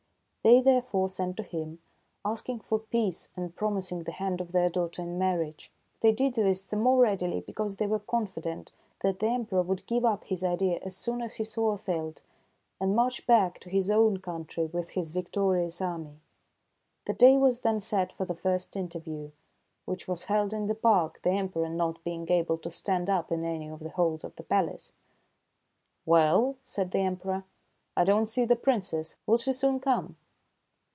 [0.43, 1.83] They therefore sent to him,
[2.25, 5.71] asking for peace and promising the hand of their daughter in marriage.
[5.99, 10.03] They did this the more readily because they were confident that the Emperor would give
[10.03, 12.21] up his idea as soon as he saw Othilde,
[12.79, 16.21] and march back to his own country with his victorious army.
[17.05, 19.29] The day was then set for the first interview,
[19.85, 23.43] which was held in the park, the Emperor not being able to stand up in
[23.45, 24.93] any of the halls of the palace.
[26.03, 27.43] "Well," said the Emperor,
[27.95, 29.13] "I don't see the Princess.
[29.27, 30.17] Will she soon come